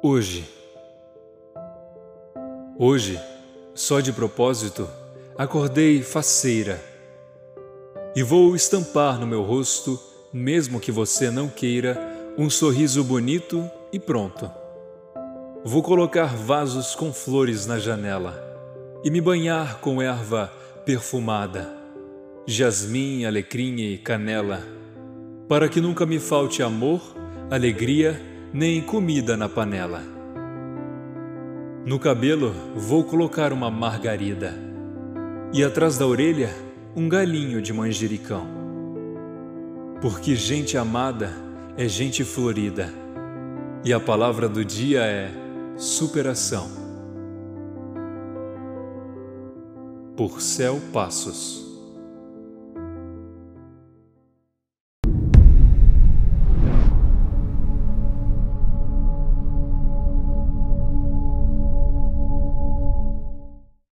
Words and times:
Hoje. 0.00 0.48
Hoje, 2.78 3.20
só 3.74 3.98
de 3.98 4.12
propósito, 4.12 4.88
acordei 5.36 6.02
faceira 6.02 6.80
e 8.14 8.22
vou 8.22 8.54
estampar 8.54 9.18
no 9.18 9.26
meu 9.26 9.42
rosto, 9.42 9.98
mesmo 10.32 10.78
que 10.78 10.92
você 10.92 11.32
não 11.32 11.48
queira, 11.48 11.98
um 12.38 12.48
sorriso 12.48 13.02
bonito 13.02 13.68
e 13.92 13.98
pronto. 13.98 14.48
Vou 15.64 15.82
colocar 15.82 16.32
vasos 16.32 16.94
com 16.94 17.12
flores 17.12 17.66
na 17.66 17.80
janela 17.80 18.40
e 19.02 19.10
me 19.10 19.20
banhar 19.20 19.80
com 19.80 20.00
erva 20.00 20.52
perfumada, 20.86 21.74
jasmim, 22.46 23.24
alecrim 23.24 23.80
e 23.80 23.98
canela, 23.98 24.62
para 25.48 25.68
que 25.68 25.80
nunca 25.80 26.06
me 26.06 26.20
falte 26.20 26.62
amor, 26.62 27.02
alegria 27.50 28.27
nem 28.52 28.80
comida 28.80 29.36
na 29.36 29.48
panela. 29.48 30.02
No 31.84 31.98
cabelo 31.98 32.54
vou 32.74 33.04
colocar 33.04 33.52
uma 33.52 33.70
margarida 33.70 34.54
e 35.52 35.62
atrás 35.62 35.98
da 35.98 36.06
orelha 36.06 36.50
um 36.96 37.08
galinho 37.08 37.60
de 37.60 37.72
manjericão. 37.72 38.46
Porque 40.00 40.34
gente 40.34 40.78
amada 40.78 41.30
é 41.76 41.86
gente 41.86 42.24
florida 42.24 42.92
e 43.84 43.92
a 43.92 44.00
palavra 44.00 44.48
do 44.48 44.64
dia 44.64 45.02
é 45.02 45.30
superação. 45.76 46.70
Por 50.16 50.40
Céu 50.40 50.80
Passos 50.92 51.67